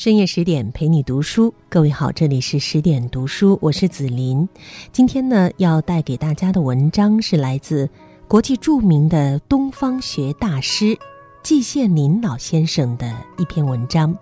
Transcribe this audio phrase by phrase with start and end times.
[0.00, 4.48] 深夜十点陪你读书，各位好，这里是十点读书，我是紫琳。
[4.92, 7.86] 今天呢，要带给大家的文章是来自
[8.26, 10.98] 国际著名的东方学大师
[11.42, 14.16] 季羡林老先生的一篇文章，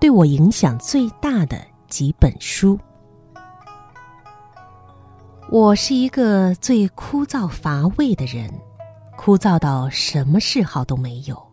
[0.00, 2.78] 对我影响最大的几本书。
[5.50, 8.50] 我是一个最枯燥乏味的人，
[9.18, 11.49] 枯燥到什么嗜好都没有。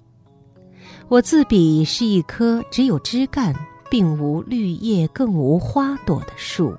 [1.10, 3.56] 我自比是一棵只有枝干，
[3.90, 6.76] 并无绿叶，更无花朵的树。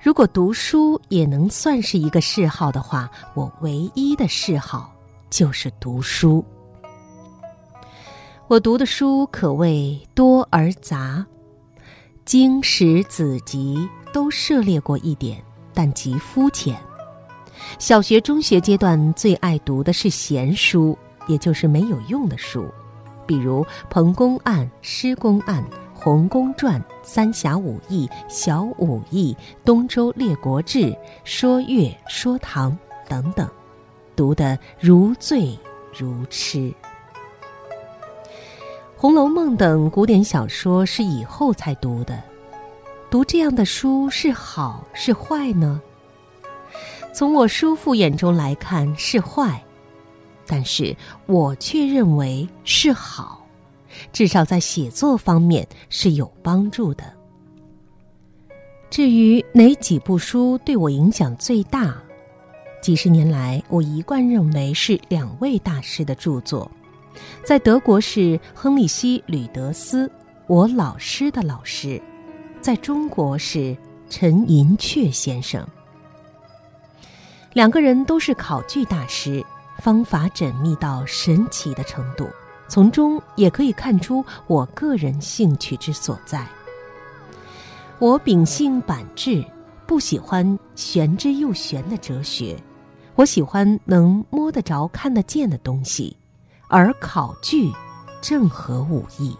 [0.00, 4.90] 如果读书也能算是一个嗜好的话，我唯一的嗜好
[5.28, 6.42] 就是读书。
[8.46, 11.26] 我读的书可谓多而杂，
[12.24, 15.44] 经史子集都涉猎过一点，
[15.74, 16.74] 但极肤浅。
[17.78, 20.96] 小学、中学阶段最爱读的是闲书。
[21.28, 22.66] 也就是没有用的书，
[23.26, 25.62] 比如《彭公案》《施公案》
[25.94, 30.78] 《洪公传》《三侠五义》《小五义》《东周列国志》
[31.24, 32.72] 《说岳》《说唐》
[33.08, 33.48] 等等，
[34.16, 35.56] 读得如醉
[35.96, 36.58] 如痴。
[38.96, 42.20] 《红楼梦》等古典小说是以后才读的，
[43.10, 45.80] 读这样的书是好是坏呢？
[47.12, 49.62] 从我叔父眼中来看是坏。
[50.48, 50.96] 但是
[51.26, 53.46] 我却认为是好，
[54.12, 57.04] 至少在写作方面是有帮助的。
[58.88, 61.94] 至于哪几部书对我影响最大，
[62.80, 66.68] 几十年来我一贯认为是两位大师的著作，
[67.44, 70.10] 在德国是亨利希·吕德斯，
[70.46, 72.00] 我老师的老师；
[72.62, 73.76] 在中国是
[74.08, 75.62] 陈寅恪先生。
[77.52, 79.44] 两个人都是考据大师。
[79.78, 82.28] 方法缜密到神奇的程度，
[82.68, 86.46] 从中也可以看出我个人兴趣之所在。
[87.98, 89.44] 我秉性板质，
[89.86, 92.56] 不喜欢玄之又玄的哲学，
[93.14, 96.16] 我喜欢能摸得着、看得见的东西，
[96.68, 97.72] 而考据
[98.20, 99.36] 正合吾意。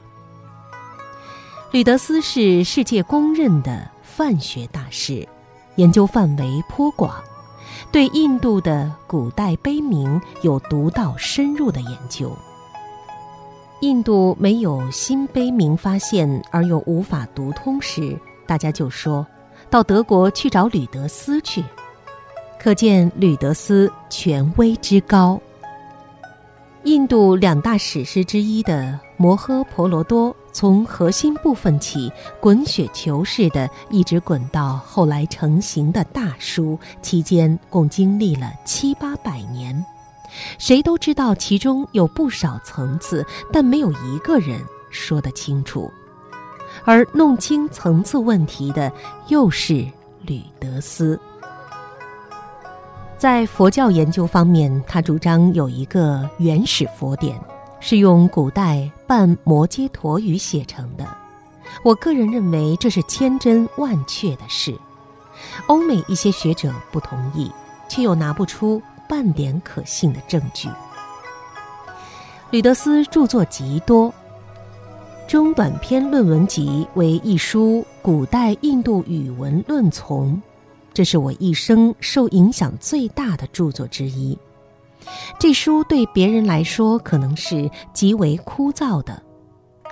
[1.70, 5.28] 吕德斯是世界公认的范学大师，
[5.76, 7.14] 研究范围颇广。
[7.91, 12.31] 对印度的古代碑铭有独到深入的研究。
[13.81, 19.26] 印度没有新碑铭发现而又无法读通时，大家就说
[19.71, 21.62] 到德国去找吕德斯去，
[22.59, 25.41] 可见吕德斯权威之高。
[26.84, 28.82] 印度两大史诗之一的
[29.16, 30.31] 《摩诃婆罗多》。
[30.53, 32.10] 从核心部分起，
[32.41, 39.84] 滚雪球似的，一直滚到后来成型的大书，期间共经历了七八百年。
[40.58, 44.60] 谁都知道其中有不少层次，但没有一个人
[44.91, 45.91] 说得清楚。
[46.84, 48.92] 而弄清层次问题的，
[49.28, 49.87] 又是
[50.22, 51.19] 吕德斯。
[53.16, 57.41] 在佛教研究方面，他主张有一个原始佛典。
[57.80, 61.06] 是用古代半摩揭陀语写成的，
[61.84, 64.76] 我个人认为这是千真万确的事。
[65.68, 67.50] 欧美一些学者不同意，
[67.88, 70.68] 却又拿不出半点可信的证据。
[72.50, 74.10] 吕德斯著作极多，
[75.28, 80.32] 《中短篇论文集》为一书《古代印度语文论丛》，
[80.92, 84.36] 这是我一生受影响最大的著作之一。
[85.38, 89.22] 这书对别人来说可能是极为枯燥的，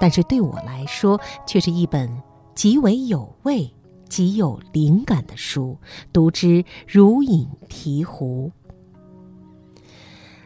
[0.01, 2.11] 但是对我来说却是一本
[2.55, 3.73] 极为有味、
[4.09, 5.79] 极有灵感的书，
[6.13, 8.51] 读之如饮醍醐。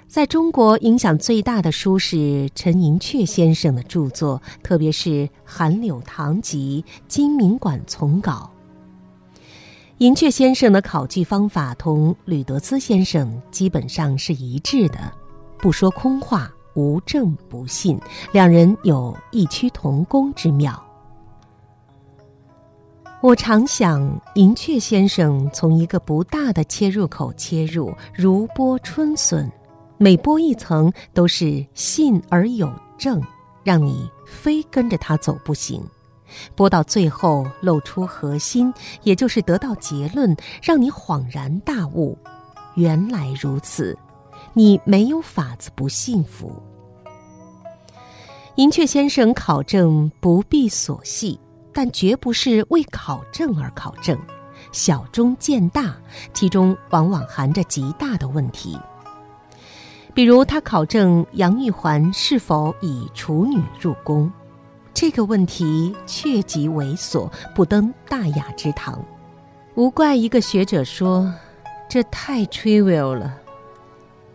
[0.07, 5.11] 在中国影响最大的书是陈寅恪先生的著作，特别是
[5.45, 8.51] 《韩柳堂集》《金明馆丛稿》。
[10.01, 15.13] 银雀先生的考据方法同吕德斯先生基本上是一致的，
[15.59, 18.01] 不说空话，无证不信，
[18.33, 20.83] 两人有异曲同工之妙。
[23.21, 29.53] 我常想，银雀先生从一个不大的切入口切入，如剥春笋，
[29.99, 33.23] 每剥一层都是信而有证，
[33.63, 35.85] 让你非跟着他走不行。
[36.55, 38.73] 播到最后，露出核心，
[39.03, 42.17] 也就是得到结论，让你恍然大悟，
[42.75, 43.97] 原来如此，
[44.53, 46.53] 你没有法子不幸福。
[48.57, 51.41] 银雀先生考证不必琐细，
[51.73, 54.19] 但绝不是为考证而考证，
[54.73, 55.97] 小中见大，
[56.35, 58.79] 其中往往含着极大的问题。
[60.13, 64.31] 比如他考证杨玉环是否以处女入宫。
[65.01, 69.03] 这个问题确极猥琐，不登大雅之堂。
[69.75, 71.33] 无怪一个学者说
[71.89, 73.35] ：“这太 trivial 了。”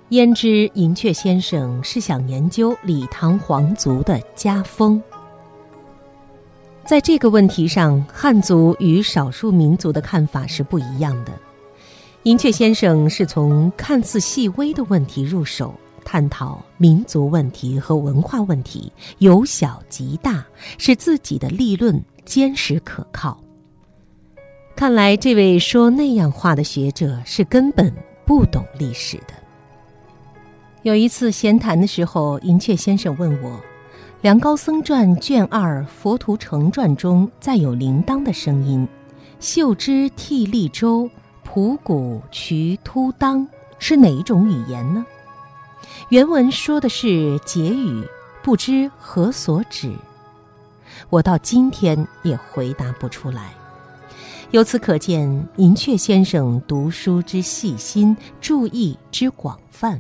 [0.09, 4.99] 焉知银雀先生是想研究李唐皇族的家风？
[6.83, 11.31] 在这个问题上，汉族与少数民族的看法是不一样的。
[12.23, 20.45] 银雀先生是从看似细微的问题入手，探讨民族问题和文化问题，由小及大，
[20.77, 23.37] 使自己的立论坚实可靠。
[24.75, 27.91] 看来，这位说那样话的学者是根本
[28.25, 29.33] 不懂历史的。
[30.83, 33.51] 有一次闲谈的时候，银雀先生问我。
[34.21, 38.87] 《梁高僧传》卷二《佛图成传》中再有铃铛的声音
[39.39, 41.07] ，“秀之替利州，
[41.43, 43.47] 普谷渠突当”
[43.77, 45.05] 是哪一种语言呢？
[46.09, 48.07] 原文说的是结语，
[48.43, 49.91] 不知何所指。
[51.09, 53.53] 我到今天也回答不出来。
[54.51, 59.99] 由此可见，银雀先生读书之细心，注意之广泛。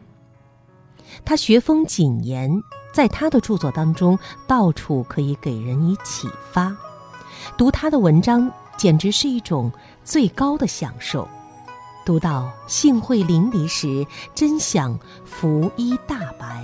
[1.25, 2.51] 他学风谨严。
[2.93, 4.17] 在他的著作当中，
[4.47, 6.73] 到处可以给人以启发。
[7.57, 9.69] 读他的文章，简直是一种
[10.01, 11.27] 最高的享受。
[12.05, 14.05] 读到兴会淋漓时，
[14.35, 16.63] 真想拂衣大白。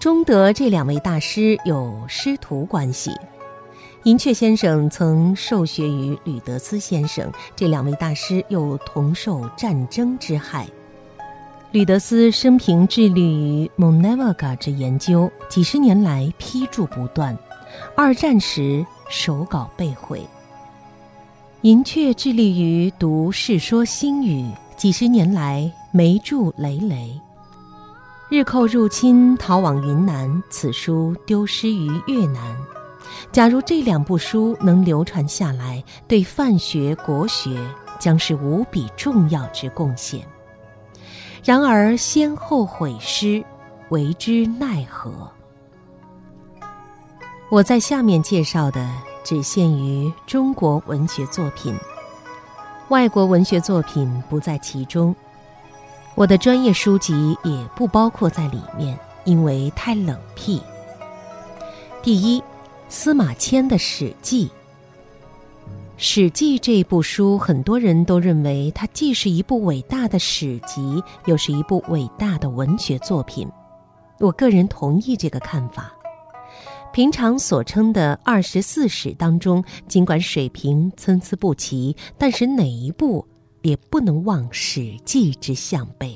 [0.00, 3.12] 中德这两位大师有师徒关系。
[4.02, 10.68] 银雀先生曾受学于吕德斯先生，这两位大师又同受战争之害。
[11.70, 17.36] 吕德斯生平致力于蒙内瓦嘎之研究，几十年来批注不断。
[17.96, 20.20] 二战时手稿被毁。
[21.64, 24.42] 银雀致力于读《世说新语》，
[24.76, 27.18] 几十年来霉著累累。
[28.28, 32.54] 日寇入侵，逃往云南，此书丢失于越南。
[33.32, 37.58] 假如这两部书能流传下来，对范学国学
[37.98, 40.20] 将是无比重要之贡献。
[41.42, 43.42] 然而先后毁失，
[43.88, 45.10] 为之奈何？
[47.50, 48.86] 我在下面介绍的
[49.24, 51.74] 只限于中国文学作品，
[52.90, 55.16] 外国文学作品不在其中。
[56.14, 60.62] 我的专业书籍也不包括在里面，因为太冷僻。
[62.02, 62.42] 第一，
[62.90, 64.46] 司马迁的《史记》。
[65.96, 73.48] 《史记》这部书，很多人都认为它既是一部伟大的史籍，又是一部伟大的文学作品。
[74.18, 75.93] 我个人同意这个看法。
[76.94, 83.26] 平常所称的二十四史当中，尽管水平参差不齐，但是哪一部
[83.62, 86.10] 也不能忘《史记》之项背。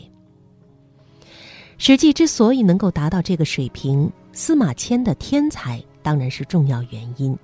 [1.79, 7.37] 《史记》之所以能够达到这个水平，司马迁的天才当然是重要原因。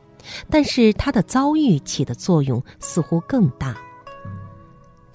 [0.48, 3.76] 但是他的遭遇起的作用似乎更大。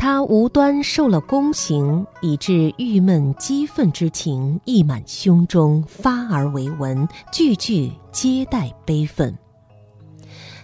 [0.02, 9.38] 他无端受了宫刑，以致郁闷激愤之情溢满胸中，发而为文，句句皆带悲愤。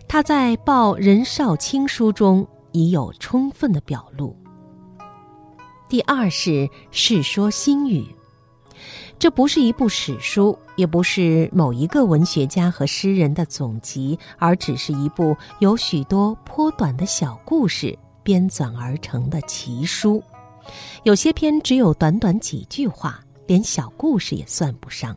[0.08, 4.34] 他在《报任少卿书》中已有充分的表露。
[5.90, 6.52] 第二是
[6.90, 8.04] 《世说新语》。
[9.20, 20.22] 这不是一部史书，也不是某一个文学家和诗人的总集，而只是一部有许多颇短的小故事编纂而成的奇书。
[21.04, 25.16] 有些篇只有短短几句话，连小故事也算不上。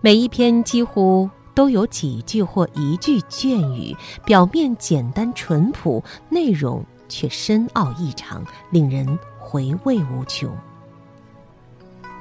[0.00, 3.94] 每一篇几乎都有几句或一句隽语，
[4.24, 10.48] 表面简单淳朴，内容却深奥异常，令人回味无穷。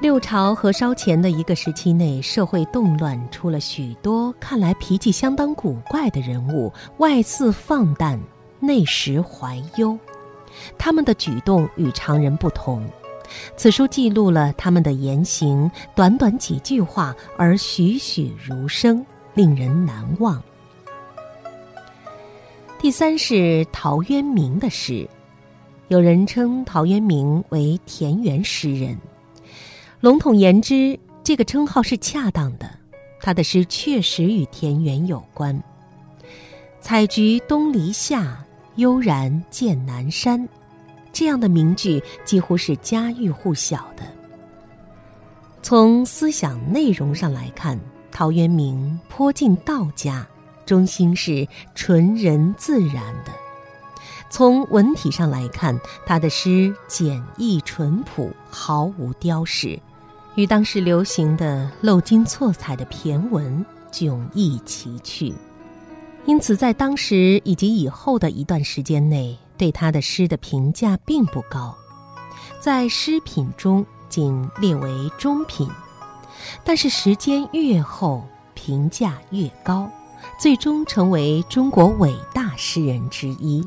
[0.01, 8.17] 六朝和稍前的一个时期内，社会动乱，出了许多看来脾气相当古怪的人物，外似放荡，
[8.59, 9.97] 内实怀忧。
[10.77, 12.85] 他们的举动与常人不同。
[13.55, 20.41] 此书记录了他们的言行，短短几句话，而栩栩如生，令人难忘。
[22.79, 25.07] 第三是陶渊明的诗，
[25.89, 28.97] 有人称陶渊明为田园诗人。
[29.99, 32.69] 笼统言之，这个称号是恰当的。
[33.21, 35.61] 他的诗确实与田园有关。
[36.81, 38.43] 采菊东篱下，
[38.79, 40.47] 悠然见南山，
[41.11, 44.03] 这样的名句几乎是家喻户晓的。
[45.61, 47.77] 从思想内容上来看，
[48.09, 50.25] 陶渊明颇近道家，
[50.65, 51.45] 中心是
[51.75, 53.31] 纯人自然的；
[54.29, 59.77] 从文体上来看，他的诗简易淳朴，毫无雕饰。
[60.35, 65.33] 与当时流行的漏金错彩的骈文迥异奇趣，
[66.25, 71.75] 因此在当时以及以后的一段时间内，对他的诗的评价并不高，
[72.59, 75.67] 在诗品中仅列为中品。
[76.63, 78.23] 但是时间越后，
[78.53, 79.89] 评价越高，
[80.39, 83.65] 最终成为中国伟大诗人之一。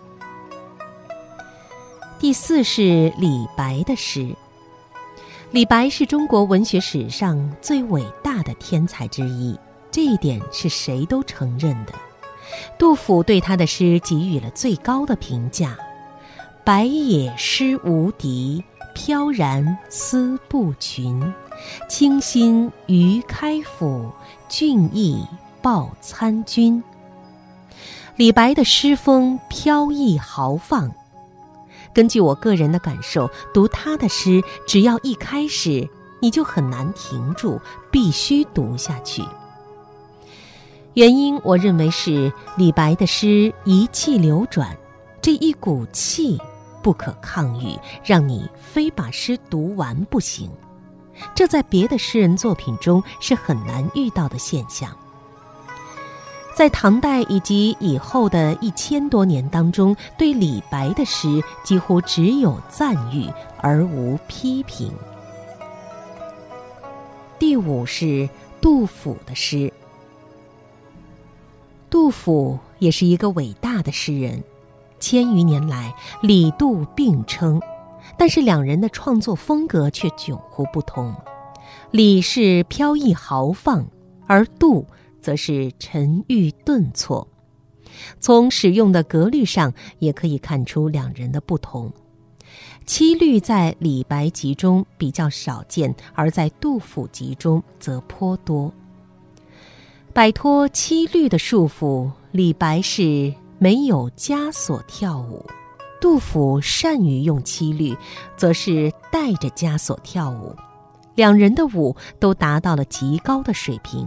[2.18, 4.35] 第四是李白的诗。
[5.50, 9.59] 李白是中国文学史上最伟大的天才之一，
[9.90, 11.92] 这一点是谁都承认的。
[12.78, 15.76] 杜甫对他的诗给予了最高的评价
[16.64, 18.62] ：“白也诗无敌，
[18.94, 21.32] 飘然思不群。
[21.88, 24.11] 清新于开府，
[24.49, 25.25] 俊逸
[25.61, 26.82] 报参军。”
[28.16, 30.92] 李白的诗风飘逸豪放。
[31.94, 35.88] 根据我个人的感受，读他的诗，只要一开始，
[36.21, 39.23] 你就很难停住，必须读下去。
[40.94, 44.76] 原因，我认为是李白的诗一气流转，
[45.22, 46.38] 这一股气
[46.82, 50.50] 不可抗拒，让你非把诗读完不行。
[51.34, 54.94] 这在别的诗人作品中是很难遇到的现象。
[56.54, 63.30] 在唐代以及以后的一千多年当中，对李白的诗几乎只有赞誉
[63.62, 64.92] 而无批评。
[67.38, 68.28] 第五是
[68.61, 69.72] 杜甫的诗。
[71.92, 74.42] 杜甫也是一个伟大的诗人，
[74.99, 77.61] 千余年来李杜并称，
[78.16, 81.14] 但是两人的创作风格却迥乎不同。
[81.90, 83.87] 李是飘逸豪放，
[84.26, 84.87] 而杜。
[85.20, 87.28] 则是沉郁顿挫，
[88.18, 91.92] 从使用的格律上也可以看出两人的不同。
[92.87, 98.75] 七律在李白集中比较少见，而在杜甫集中则颇多。
[100.14, 105.42] 摆脱七律的束缚，李白是没有枷锁跳舞，
[106.02, 107.97] 杜甫善于用七律，
[108.37, 110.54] 则是带着枷锁跳舞。
[111.14, 114.07] 两人的舞都达到了极高的水平。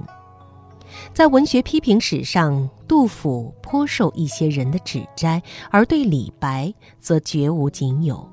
[1.11, 8.29] 在文学批评史上，杜甫颇受一些人的指摘，而对李白则绝无仅有。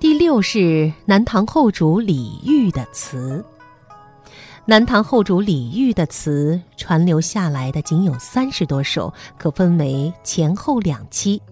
[0.00, 3.44] 第六是南唐后主李煜的词。
[4.64, 11.42] 南唐后主李煜的词传留下来的仅有三十多首，可分为前后两期。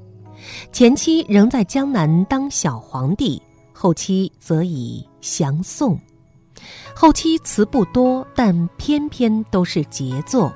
[0.71, 5.99] 前期仍在江南当小皇帝，后期则以降宋。
[6.95, 10.53] 后期词不多，但偏偏都是杰作，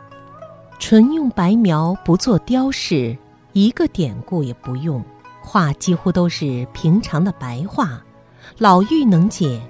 [0.78, 3.16] 纯用白描，不做雕饰，
[3.52, 5.04] 一个典故也不用，
[5.42, 8.00] 画几乎都是平常的白话，
[8.58, 9.60] 老妪能解，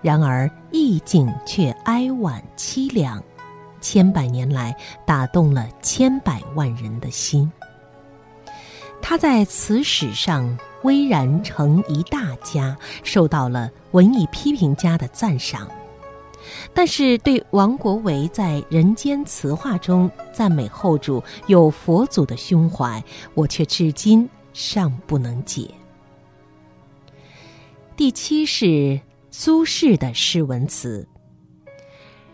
[0.00, 3.22] 然而意境却哀婉凄凉，
[3.80, 4.76] 千百年来
[5.06, 7.50] 打动了千百万人的心。
[9.00, 15.68] 他在词史上巍然成一大家，受到了文艺批评家的赞赏。
[16.72, 23.02] 但是，对王国维在《人间词话》中赞美后主有佛祖的胸怀，
[23.34, 25.68] 我却至今尚不能解。
[27.96, 28.98] 第七是
[29.40, 31.06] 苏轼的诗文词。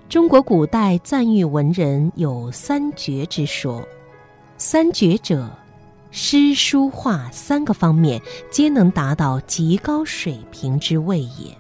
[0.09, 3.87] 中国古代赞誉文人有三绝之说，
[4.57, 5.51] 三绝者，
[6.11, 8.19] 诗书画三个方面
[8.51, 11.55] 皆能达到极高水平之谓也。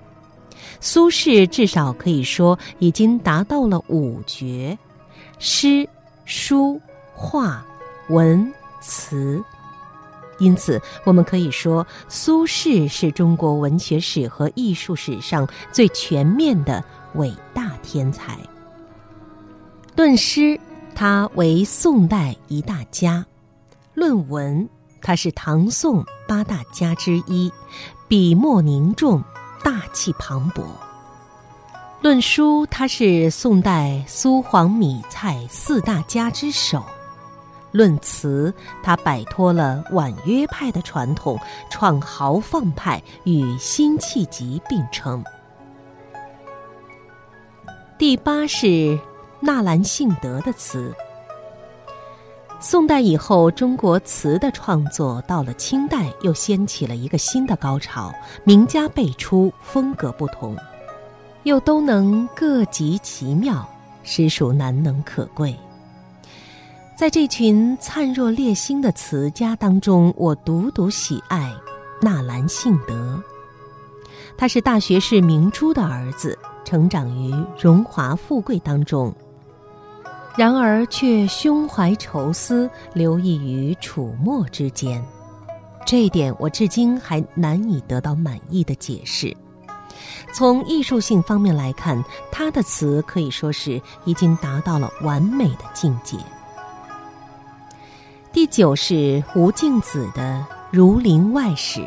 [0.80, 4.78] 苏轼至少可以说已经达到了五绝：
[5.38, 5.86] 诗、
[6.24, 6.80] 书、
[7.12, 7.62] 画、
[8.08, 9.44] 文、词。
[10.38, 16.82] 因此，我们可以说，苏轼是中国文学史和艺术史上最全面的
[17.14, 18.38] 伟大天才。
[19.96, 20.58] 论诗，
[20.94, 23.24] 他为宋代一大家；
[23.94, 24.68] 论文，
[25.00, 27.52] 他是唐宋八大家之一，
[28.08, 29.22] 笔墨凝重。
[29.62, 30.62] 大气磅礴。
[32.02, 36.80] 论书，他是宋代苏黄米蔡四大家之首；
[37.75, 38.54] 论词，
[38.85, 41.37] 他摆脱了婉约派的传统，
[41.69, 45.25] 创豪放派，与辛弃疾并称。
[47.99, 48.97] 第八是
[49.40, 50.95] 纳兰性德的词。
[52.61, 58.14] 宋代以后，中国词的创作到了清代，又掀起了一个新的高潮，
[58.45, 60.57] 名家辈出，风格不同，
[61.43, 63.69] 又都能各极其妙，
[64.04, 65.57] 实属难能可贵。
[66.96, 71.52] 在这群灿若烈星的词家当中，我独独喜爱
[72.00, 73.20] 纳兰性德。
[74.36, 79.12] 他是大学士明珠的儿子，成长于荣华富贵当中，
[80.36, 85.04] 然而却胸怀愁思，流溢于楚墨之间。
[85.84, 89.36] 这一点我至今还难以得到满意的解释。
[90.32, 96.16] 从艺术性方面来看，他的词可以说是已经达到了完美的境界。
[98.34, 101.80] 第九是吴敬梓的《儒林外史》。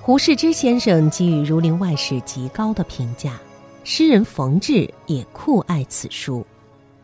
[0.00, 3.38] 胡适之先生给予《儒林外史》极高的评价，
[3.84, 6.44] 诗人冯至也酷爱此书，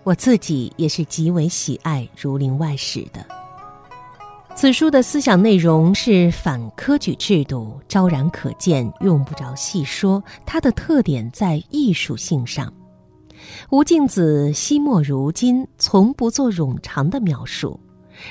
[0.02, 3.24] 我自己也是极为喜爱《儒林外史》的。
[4.56, 10.20] 此书的思想内容是反科举制度，昭然可见，用不着细说。
[10.44, 12.74] 它的特点在艺术性上。
[13.70, 17.78] 吴敬梓惜墨如金，从不做冗长的描述。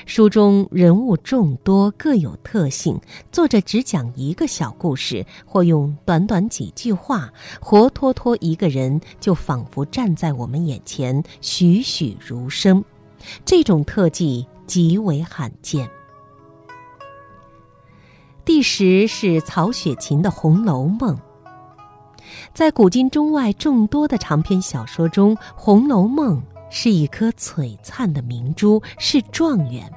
[0.06, 3.00] 书中人物众多，各有特性。
[3.32, 12.84] 作者只讲一个小故事，或用短短几句话，活脱脱一个人就仿佛站在我们眼前，栩栩如生。
[13.44, 15.88] 这种特技极为罕见。
[18.44, 21.16] 第十是曹雪芹的《红楼梦》。
[22.52, 26.42] 在古今中外众多的长篇小说中，《红楼梦》。
[26.76, 29.88] 是一颗璀璨的明珠，是状元。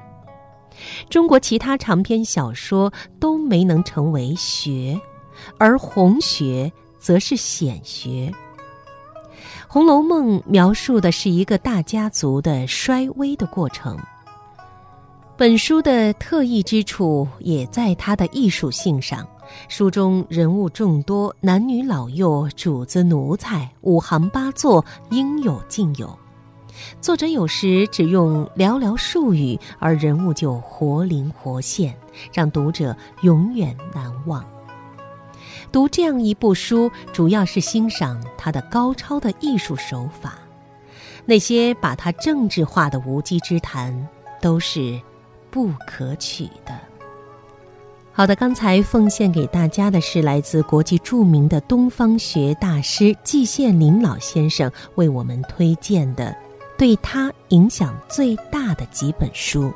[1.10, 4.96] 中国其他长篇小说都没能成为学，
[5.58, 8.32] 而红学则是显学。
[9.66, 13.98] 《红楼梦》描述的是一个大家族的衰微的过程。
[15.36, 19.26] 本书的特异之处也在它的艺术性上。
[19.68, 26.16] 书中人物众多，男女老幼、主子奴才，五行八作，应有尽有。
[27.00, 31.96] 作者有时只用寥寥数语，而人物就活灵活现，
[32.32, 34.44] 让读者永远难忘。
[35.70, 40.34] 读这样一部书，主要是欣赏它的高超的艺术手法。
[41.24, 44.08] 那些把它政治化的无稽之谈，
[44.40, 44.98] 都是
[45.50, 46.78] 不可取的。
[48.12, 56.34] 好的，刚才奉献给大家的是来自国际著名的东方学大师季羡林老先生为我们推荐的。
[56.78, 59.72] 对他影响最大的几本书，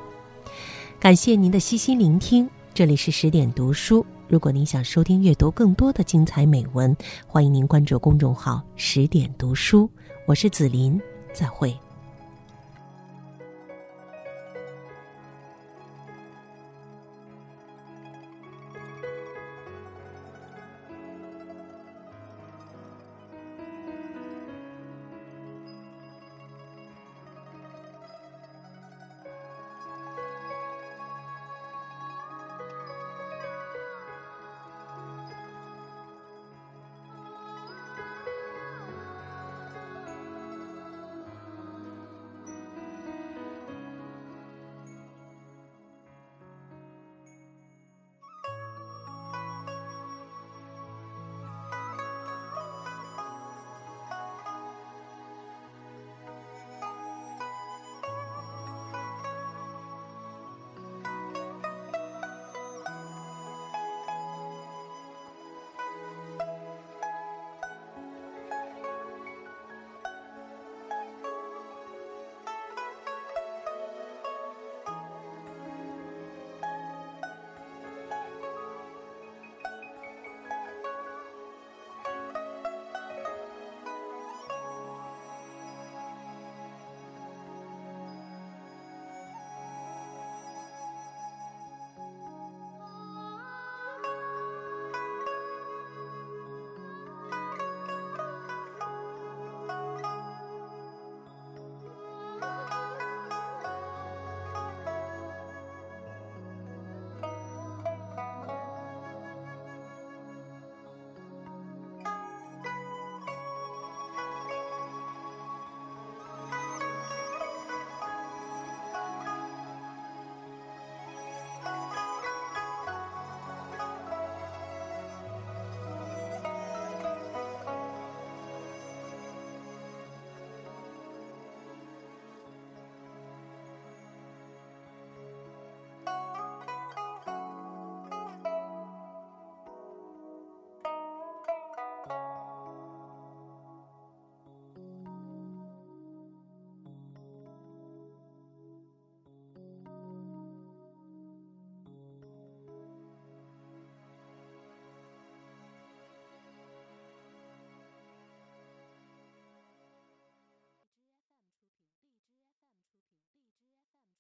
[1.01, 2.49] 感谢您的悉心聆听。
[2.73, 4.07] 这里是十点读书。
[4.29, 9.91] 如果您想收听阅读更多的精彩美文，欢迎您关注公众号“十点读书”。
[10.27, 10.99] 我是紫琳，
[11.35, 11.77] 再会。